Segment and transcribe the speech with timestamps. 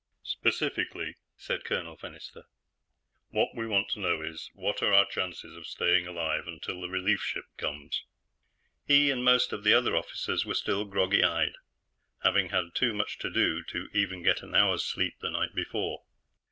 [0.23, 2.45] "Specifically," said Colonel Fennister,
[3.29, 6.89] "what we want to know is: What are our chances of staying alive until the
[6.89, 8.03] relief ship comes?"
[8.87, 11.53] He and most of the other officers were still groggy eyed,
[12.23, 16.01] having had too much to do to even get an hour's sleep the night before.